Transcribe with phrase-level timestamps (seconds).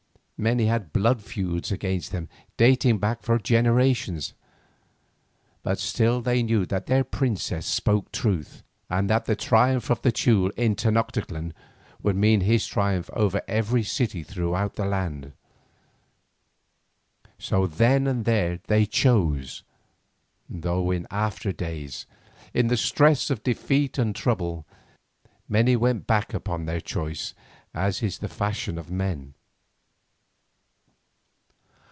[0.41, 4.33] Many had blood feuds against them dating back for generations.
[5.61, 10.11] But still they knew that their princess spoke truth, and that the triumph of the
[10.11, 11.53] Teule in Tenoctitlan
[12.01, 15.33] would mean his triumph over every city throughout the land.
[17.37, 19.61] So then and there they chose,
[20.49, 22.07] though in after days,
[22.51, 24.65] in the stress of defeat and trouble,
[25.47, 27.35] many went back upon their choice
[27.75, 29.35] as is the fashion of men.